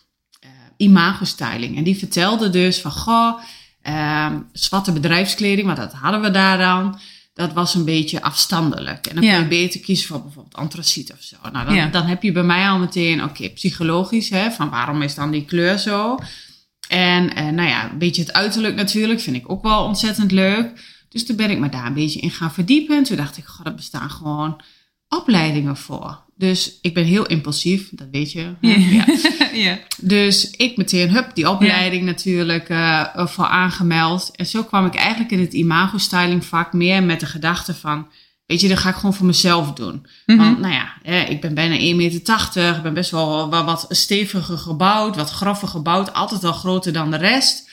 [0.79, 1.77] eh imago styling.
[1.77, 3.39] En die vertelde dus van, goh,
[3.81, 6.99] ehm, zwarte bedrijfskleding, want dat hadden we daar dan.
[7.33, 9.07] Dat was een beetje afstandelijk.
[9.07, 9.33] En dan Ja.
[9.33, 11.35] kun je beter kiezen voor bijvoorbeeld antraciet of zo.
[11.51, 11.85] Nou, dan, Ja.
[11.87, 15.45] dan heb je bij mij al meteen, oké, psychologisch, hè, van waarom is dan die
[15.45, 16.17] kleur zo?
[16.89, 20.81] En eh, nou ja, een beetje het uiterlijk natuurlijk vind ik ook wel ontzettend leuk.
[21.09, 22.97] Dus toen ben ik me daar een beetje in gaan verdiepen.
[22.97, 24.61] En toen dacht ik, god, er bestaan gewoon
[25.09, 26.19] opleidingen voor.
[26.35, 28.53] Dus ik ben heel impulsief, dat weet je.
[29.53, 29.79] Ja.
[30.01, 34.31] Dus ik meteen, hup, die opleiding natuurlijk eh, voor aangemeld.
[34.35, 38.07] En zo kwam ik eigenlijk in het imago-styling vak meer met de gedachte van...
[38.45, 40.05] Weet je, dat ga ik gewoon voor mezelf doen.
[40.25, 40.37] Mhm.
[40.37, 40.93] Want nou ja,
[41.27, 42.75] ik ben bijna 1,80 meter.
[42.75, 46.13] Ik ben best wel, wat steviger gebouwd, wat groffer gebouwd.
[46.13, 47.69] Altijd al groter dan de rest.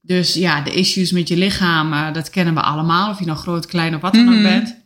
[0.00, 3.10] Dus ja, de issues met je lichaam, eh, dat kennen we allemaal.
[3.10, 4.42] Of je nou groot, klein of wat dan ook Mhm.
[4.42, 4.76] bent.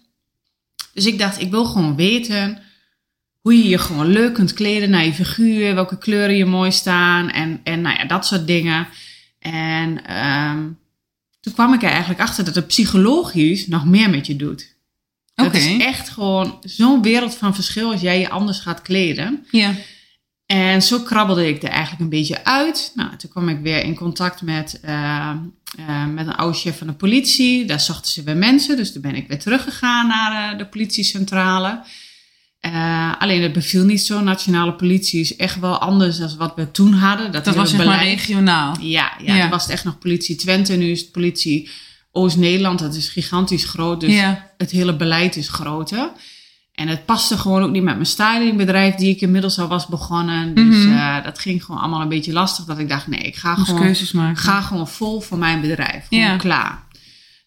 [0.93, 2.63] Dus ik dacht, ik wil gewoon weten
[3.41, 5.75] hoe je je gewoon leuk kunt kleden naar je figuur.
[5.75, 7.31] Welke kleuren je mooi staan.
[7.31, 8.89] En, en nou ja, dat soort dingen.
[9.39, 10.69] En ehm,
[11.41, 14.71] toen kwam ik er eigenlijk achter dat het psychologisch nog meer met je doet.
[15.35, 19.47] Het is echt gewoon zo'n wereld van verschil als jij je anders gaat kleden.
[19.51, 19.75] Ja.
[20.53, 22.93] En zo krabbelde ik er eigenlijk een beetje uit.
[22.95, 25.31] Nou, toen kwam ik weer in contact met, eh,
[25.79, 27.65] eh, met een oude chef van de politie.
[27.65, 31.83] Daar zochten ze weer mensen, dus toen ben ik weer teruggegaan naar eh, de politiecentrale.
[33.19, 34.21] Alleen het beviel niet zo.
[34.21, 37.33] Nationale politie is echt wel anders dan wat we toen hadden.
[37.33, 38.77] Dat hele was zeg maar regionaal.
[38.81, 39.41] Ja, ja, Ja.
[39.41, 40.73] toen was het echt nog politie Twente.
[40.73, 41.71] Nu is het politie
[42.13, 42.79] Oost-Nederland.
[42.79, 44.01] Dat is gigantisch groot.
[44.01, 44.51] Dus Ja.
[44.57, 46.11] het hele beleid is groter.
[46.73, 50.55] En het paste gewoon ook niet met mijn stylingbedrijf, die ik inmiddels al was begonnen.
[50.55, 50.93] Dus Mhm.
[50.97, 52.65] eh, dat ging gewoon allemaal een beetje lastig.
[52.65, 54.37] Dat ik dacht, nee, ik ga Moest gewoon, keuzes maken.
[54.43, 56.07] ga gewoon vol voor mijn bedrijf.
[56.09, 56.37] Gewoon Ja.
[56.37, 56.83] klaar.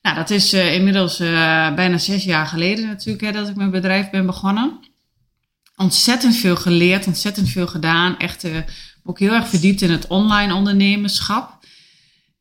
[0.02, 1.28] Nou, dat is eh, inmiddels eh,
[1.74, 4.80] bijna zes jaar geleden natuurlijk hè, dat ik mijn bedrijf ben begonnen.
[5.76, 8.18] Ontzettend veel geleerd, ontzettend veel gedaan.
[8.18, 8.46] Echt
[9.04, 11.60] ook heel erg verdiept in het online ondernemerschap.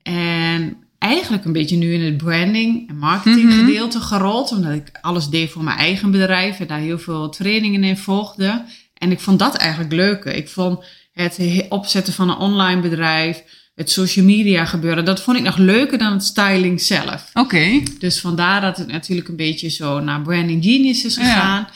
[0.03, 3.59] En eigenlijk een beetje nu in het branding en marketing Mhm.
[3.59, 4.53] gedeelte gerold.
[4.53, 8.65] Omdat ik alles deed voor mijn eigen bedrijf en daar heel veel trainingen in volgde.
[8.95, 10.35] En ik vond dat eigenlijk leuker.
[10.35, 13.43] Ik vond het he- opzetten van een online bedrijf,
[13.75, 17.31] het social media gebeuren, dat vond ik nog leuker dan het styling zelf.
[17.35, 17.83] Oké.
[17.99, 21.23] Dus vandaar dat het natuurlijk een beetje zo naar Branding Genius is Ja.
[21.25, 21.59] gegaan.
[21.59, 21.67] Een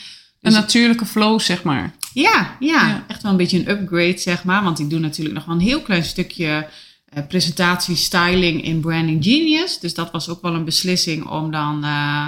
[0.40, 1.94] Dus- natuurlijke flow, zeg maar.
[2.12, 3.04] Ja, ja, Ja.
[3.08, 4.62] echt wel een beetje een upgrade, zeg maar.
[4.62, 6.66] Want ik doe natuurlijk nog wel een heel klein stukje
[7.08, 9.78] eh, presentatie, styling in Branding Genius.
[9.78, 12.26] Dus dat was ook wel een beslissing om dan eh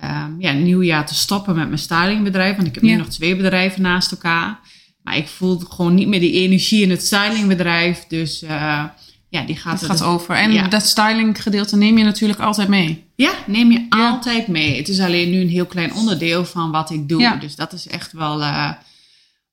[0.00, 2.56] ehm, ja, een nieuw jaar te stoppen met mijn stylingbedrijf.
[2.56, 4.60] Want ik heb nu nog twee bedrijven naast elkaar.
[5.02, 8.04] Maar ik voel gewoon niet meer die energie in het stylingbedrijf.
[8.08, 8.84] Dus eh,
[9.28, 10.34] ja, die gaat Het er gaat dus- over.
[10.34, 10.68] En Ja.
[10.68, 13.04] dat styling gedeelte neem je natuurlijk altijd mee.
[13.14, 14.08] Ja, neem je Ja.
[14.10, 14.76] altijd mee.
[14.76, 17.20] Het is alleen nu een heel klein onderdeel van wat ik doe.
[17.20, 17.36] Ja.
[17.36, 18.42] Dus dat is echt wel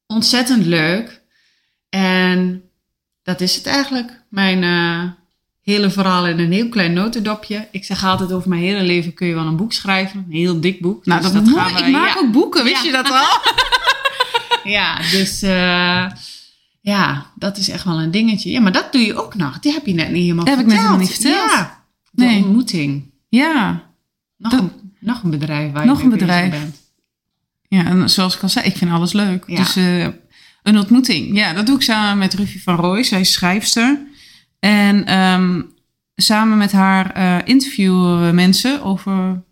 [0.08, 1.22] ontzettend leuk.
[1.89, 2.68] En
[3.23, 4.21] dat is het eigenlijk.
[4.29, 5.10] Mijn eh,
[5.62, 7.67] hele verhaal in een heel klein notendopje.
[7.71, 10.25] Ik zeg altijd over mijn hele leven kun je wel een boek schrijven.
[10.29, 11.05] Een heel dik boek.
[11.05, 11.55] Nou, Dus dat, mooi.
[11.55, 12.19] gaan we- Ik maak ja.
[12.19, 12.86] ook boeken, wist Ja.
[12.86, 13.27] je dat al?
[14.63, 16.05] Ja, dus eh,
[16.82, 18.51] ja, dat is echt wel een dingetje.
[18.51, 19.60] Ja, maar dat doe je ook nog.
[19.60, 20.99] Die heb je net niet helemaal Dat heb ik net verteld.
[20.99, 21.51] helemaal niet verteld.
[21.51, 22.38] Ja, de Nee.
[22.43, 23.12] ontmoeting.
[23.29, 23.84] Ja.
[24.38, 26.49] Nog, Dat- een, nog een bedrijf waar Nog je een bedrijf.
[26.51, 26.75] bent.
[27.67, 29.43] Ja, en zoals ik al zei, ik vind alles leuk.
[29.47, 29.55] Ja.
[29.58, 30.08] Dus eh,
[30.63, 31.36] een ontmoeting.
[31.36, 33.04] Ja, dat doe ik samen met Ruffy van Rooij.
[33.04, 34.00] Zij is schrijfster.
[34.60, 35.62] En ehm,
[36.15, 39.43] samen met haar eh, interviewen we mensen over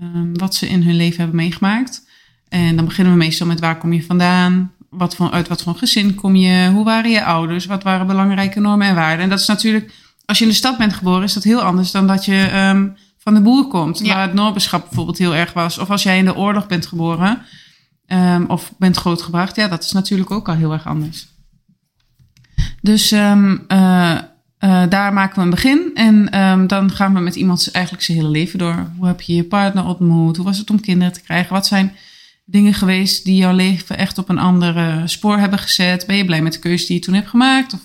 [0.00, 2.06] ehm, wat ze in hun leven hebben meegemaakt.
[2.48, 4.72] En dan beginnen we meestal met waar kom je vandaan?
[4.90, 6.70] Wat voor, uit wat voor gezin kom je?
[6.70, 7.66] Hoe waren je ouders?
[7.66, 9.24] Wat waren belangrijke normen en waarden?
[9.24, 9.92] En dat is natuurlijk,
[10.24, 12.88] als je in de stad bent geboren, is dat heel anders dan dat je ehm,
[13.18, 13.98] van de boer komt.
[13.98, 14.14] Ja.
[14.14, 15.78] Waar het Noorderschap bijvoorbeeld heel erg was.
[15.78, 17.42] Of als jij in de oorlog bent geboren
[18.14, 19.56] ehm, of bent grootgebracht.
[19.56, 21.26] Ja, dat is natuurlijk ook al heel erg anders.
[22.80, 24.18] Dus ehm, eh,
[24.58, 25.90] eh, daar maken we een begin.
[25.94, 28.90] En ehm, dan gaan we met iemand eigenlijk zijn hele leven door.
[28.96, 30.36] Hoe heb je je partner ontmoet?
[30.36, 31.52] Hoe was het om kinderen te krijgen?
[31.52, 31.92] Wat zijn
[32.44, 36.06] dingen geweest die jouw leven echt op een ander spoor hebben gezet?
[36.06, 37.72] Ben je blij met de keuze die je toen hebt gemaakt?
[37.72, 37.80] Of,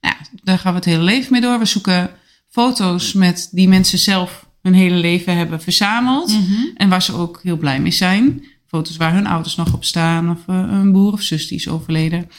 [0.00, 1.58] nou ja, daar gaan we het hele leven mee door.
[1.58, 2.10] We zoeken
[2.48, 6.28] foto's met die mensen zelf hun hele leven hebben verzameld.
[6.28, 6.62] Mhm.
[6.74, 8.44] En waar ze ook heel blij mee zijn.
[8.68, 10.30] Foto's waar hun ouders nog op staan.
[10.30, 12.30] Of eh, een broer of zus die is overleden.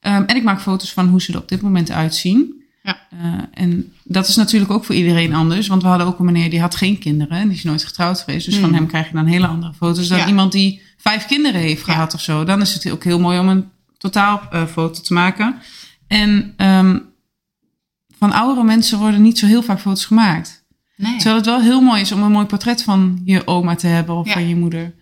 [0.00, 2.56] Ehm, en ik maak foto's van hoe ze er op dit moment uitzien.
[2.82, 2.98] Ja.
[3.10, 3.18] Eh,
[3.62, 5.66] en dat is natuurlijk ook voor iedereen anders.
[5.66, 7.48] Want we hadden ook een meneer die had geen kinderen.
[7.48, 8.46] Die is nooit getrouwd geweest.
[8.46, 8.74] Dus van Hmm.
[8.74, 10.26] hem krijg je dan hele andere foto's dan Ja.
[10.26, 11.92] iemand die vijf kinderen heeft Ja.
[11.92, 12.44] gehad of zo.
[12.44, 15.56] Dan is het ook heel mooi om een totaalfoto te maken.
[16.06, 16.98] En ehm,
[18.18, 20.66] van oudere mensen worden niet zo heel vaak foto's gemaakt.
[20.96, 21.14] Nee.
[21.16, 24.14] Terwijl het wel heel mooi is om een mooi portret van je oma te hebben
[24.14, 24.32] of Ja.
[24.32, 24.94] van je moeder.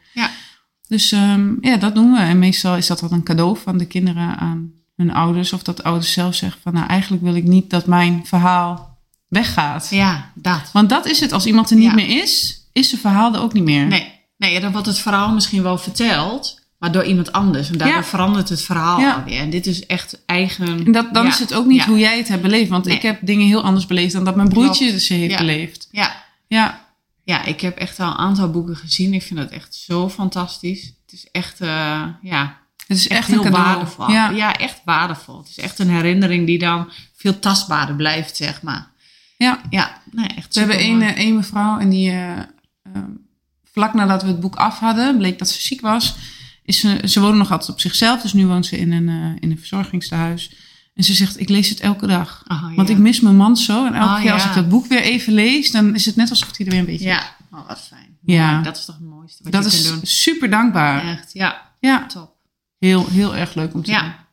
[0.88, 2.18] Dus ehm, ja, dat doen we.
[2.18, 5.52] En meestal is dat dan een cadeau van de kinderen aan hun ouders.
[5.52, 8.98] Of dat de ouders zelf zeggen van nou eigenlijk wil ik niet dat mijn verhaal
[9.28, 9.86] weggaat.
[9.90, 10.70] Ja, dat.
[10.72, 11.32] Want dat is het.
[11.32, 11.94] Als iemand er niet Ja.
[11.94, 13.86] meer is, is zijn verhaal er ook niet meer.
[13.86, 17.70] Nee, nee, dan wordt het verhaal misschien wel verteld, maar door iemand anders.
[17.70, 18.04] En daardoor Ja.
[18.04, 19.14] verandert het verhaal Ja.
[19.14, 19.40] alweer.
[19.40, 20.66] En dit is echt eigen...
[20.66, 22.70] En dat, dan is het ook niet hoe jij het hebt beleefd.
[22.70, 22.96] Want Nee.
[22.96, 25.88] ik heb dingen heel anders beleefd dan dat mijn broertje ze heeft beleefd.
[25.90, 26.24] Ja.
[26.48, 26.85] Ja,
[27.26, 29.14] ja, ik heb echt al een aantal boeken gezien.
[29.14, 30.82] Ik vind dat echt zo fantastisch.
[30.82, 33.64] Het is echt, eh, ja, het is echt, echt een heel cadeau.
[33.64, 34.10] waardevol.
[34.10, 34.30] Ja.
[34.30, 34.56] Ja.
[34.56, 35.38] echt waardevol.
[35.38, 38.90] Het is echt een herinnering die dan veel tastbaarder blijft, zeg maar.
[39.36, 39.60] ja.
[39.70, 42.38] Ja, nee, echt We hebben één, eh, één mevrouw en die eh,
[42.82, 43.10] ehm,
[43.72, 46.16] vlak nadat we het boek af hadden, bleek dat ze ziek was.
[46.64, 49.36] Is ze, ze woonde nog altijd op zichzelf, dus nu woont ze in een, eh,
[49.40, 50.50] in een verzorgingstehuis.
[50.96, 52.42] En ze zegt, ik lees het elke dag.
[52.48, 53.86] Oh, Want ik mis mijn man zo.
[53.86, 54.48] En elke Oh, keer als ja.
[54.48, 56.86] ik dat boek weer even lees, dan is het net alsof hij er weer een
[56.86, 57.06] beetje...
[57.06, 58.16] Ja, oh, wat fijn.
[58.24, 58.62] Ja.
[58.62, 60.06] Dat is toch het mooiste wat Dat je is kunt doen.
[60.06, 61.04] super dankbaar.
[61.04, 62.30] Echt, ja, Ja, top.
[62.78, 64.00] heel, heel erg leuk om te doen.
[64.00, 64.26] Ja,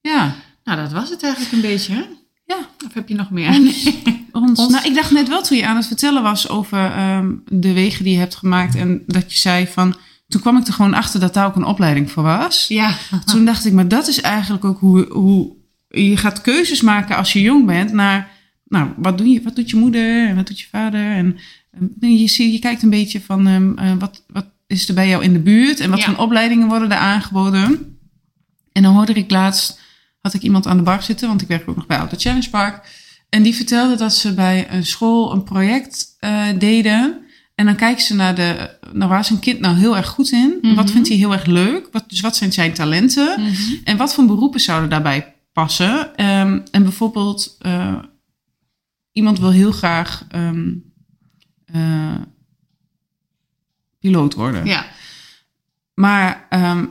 [0.00, 0.34] Ja.
[0.64, 2.02] nou dat was het eigenlijk een beetje, hè?
[2.46, 2.56] Ja.
[2.86, 3.48] Of heb je nog meer?
[4.32, 4.58] Ons.
[4.60, 7.72] Ons- Nou, ik dacht net wel toen je aan het vertellen was over ehm, de
[7.72, 8.74] wegen die je hebt gemaakt.
[8.74, 9.96] En dat je zei van.
[10.28, 12.66] Toen kwam ik er gewoon achter dat daar ook een opleiding voor was.
[12.68, 12.96] ja.
[13.24, 15.56] Toen dacht ik, maar dat is eigenlijk ook hoe, hoe
[16.04, 17.92] je gaat keuzes maken als je jong bent.
[17.92, 18.28] Naar,
[18.68, 21.12] nou, wat, doe je, wat doet je moeder en wat doet je vader?
[21.12, 21.36] En
[22.00, 25.22] ehm, je, je kijkt een beetje van ehm, eh, wat, wat is er bij jou
[25.22, 26.04] in de buurt en wat Ja.
[26.04, 27.98] voor opleidingen worden er aangeboden.
[28.72, 29.80] En dan hoorde ik laatst,
[30.20, 32.50] had ik iemand aan de bar zitten, want ik werk ook nog bij Auto Challenge
[32.50, 33.06] Park.
[33.28, 37.18] En die vertelde dat ze bij een school een project eh, deden.
[37.54, 40.30] En dan kijken ze naar de, nou waar is een kind nou heel erg goed
[40.32, 40.58] in?
[40.62, 40.74] Mhm.
[40.74, 41.88] Wat vindt hij heel erg leuk?
[41.92, 43.40] Wat, dus wat zijn zijn talenten?
[43.40, 43.52] Mhm.
[43.84, 46.16] En wat voor beroepen zouden daarbij passen?
[46.16, 47.98] Ehm, en bijvoorbeeld, eh,
[49.12, 50.68] iemand wil heel graag ehm,
[51.64, 52.14] eh,
[53.98, 54.66] piloot worden.
[54.66, 54.86] Ja,
[55.94, 56.84] Maar ehm,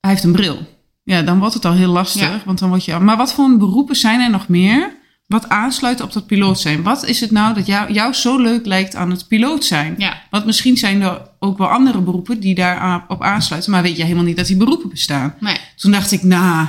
[0.00, 0.58] hij heeft een bril.
[1.02, 2.22] Ja, dan wordt het al heel lastig.
[2.28, 2.42] Ja.
[2.44, 2.98] Want dan word je.
[2.98, 4.96] Maar wat voor beroepen zijn er nog meer?
[5.26, 6.82] Wat aansluit op dat piloot zijn?
[6.82, 9.94] Wat is het nou dat jou, jou zo leuk lijkt aan het piloot zijn?
[9.98, 13.70] ja, Want misschien zijn er ook wel andere beroepen die daar op aansluiten.
[13.70, 15.34] Maar weet je helemaal niet dat die beroepen bestaan.
[15.40, 15.56] nee.
[15.76, 16.66] Toen dacht ik, nou,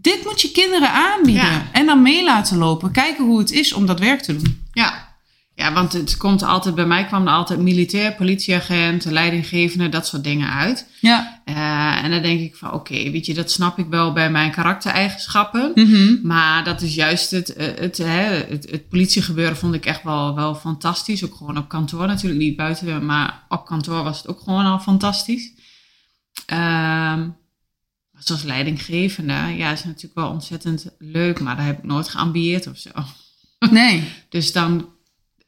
[0.00, 1.42] dit moet je kinderen aanbieden.
[1.42, 1.68] Ja.
[1.72, 2.92] En dan mee laten lopen.
[2.92, 4.66] Kijken hoe het is om dat werk te doen.
[4.72, 5.08] Ja.
[5.58, 10.24] Ja, want het komt altijd, bij mij kwam er altijd militair, politieagent, leidinggevende, dat soort
[10.24, 10.86] dingen uit.
[11.00, 11.40] Ja.
[11.44, 14.50] Eh, en dan denk ik van, oké, weet je, dat snap ik wel bij mijn
[14.50, 15.72] karaktereigenschappen.
[15.74, 16.26] Mhm.
[16.26, 20.34] Maar dat is juist het, eh, het, hè, het, het politiegebeuren vond ik echt wel,
[20.34, 21.24] wel fantastisch.
[21.24, 24.78] Ook gewoon op kantoor natuurlijk, niet buiten, maar op kantoor was het ook gewoon al
[24.78, 25.52] fantastisch.
[28.18, 32.76] Zoals leidinggevende, ja, is natuurlijk wel ontzettend leuk, maar daar heb ik nooit geambieerd of
[32.76, 32.90] zo.
[33.70, 34.04] Nee.
[34.28, 34.88] Dus dan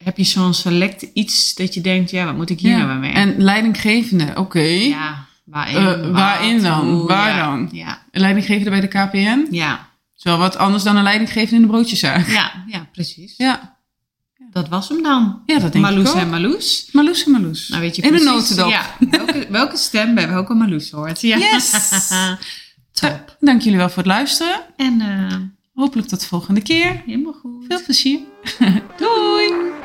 [0.03, 2.95] heb je zo'n select iets dat je denkt, ja, wat moet ik hier nou Ja.
[2.95, 3.11] mee?
[3.11, 4.59] En leidinggevende, oké.
[4.59, 5.75] ja, waarin?
[5.75, 6.89] Eh, waarin dan?
[6.89, 7.69] hoe, Waar ja, dan?
[7.71, 9.47] Ja, Leidinggevende bij de KPN.
[9.55, 12.27] ja, Is wel wat anders dan een leidinggevende in de broodjeszaak.
[12.27, 13.33] ja, ja, precies.
[13.37, 13.79] Ja.
[14.51, 15.41] Dat was hem dan.
[15.45, 16.21] Ja, dat denk Marloes ik ook.
[16.21, 16.89] en Marloes.
[16.91, 17.69] Marloes en Marloes.
[17.69, 18.69] Nou weet je in een precies, notendop.
[18.69, 21.21] Ja, welke, welke stem bij welke Marloes hoort.
[21.21, 21.37] Ja.
[21.37, 21.71] Yes!
[22.91, 23.37] Top.
[23.39, 24.61] Dank jullie wel voor het luisteren.
[24.75, 25.35] En eh,
[25.73, 27.01] Hopelijk tot de volgende keer.
[27.05, 27.65] helemaal goed.
[27.67, 28.19] Veel plezier.
[28.97, 29.80] Doei!